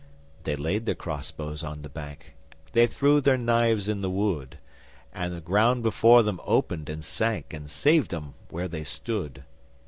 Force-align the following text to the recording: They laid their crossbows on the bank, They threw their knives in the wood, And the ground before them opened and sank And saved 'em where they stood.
They 0.45 0.55
laid 0.55 0.87
their 0.87 0.95
crossbows 0.95 1.61
on 1.63 1.83
the 1.83 1.87
bank, 1.89 2.33
They 2.71 2.87
threw 2.87 3.21
their 3.21 3.37
knives 3.37 3.87
in 3.87 4.01
the 4.01 4.09
wood, 4.09 4.57
And 5.13 5.31
the 5.31 5.39
ground 5.41 5.83
before 5.83 6.23
them 6.23 6.41
opened 6.43 6.89
and 6.89 7.05
sank 7.05 7.53
And 7.53 7.69
saved 7.69 8.11
'em 8.11 8.33
where 8.49 8.67
they 8.67 8.83
stood. 8.83 9.43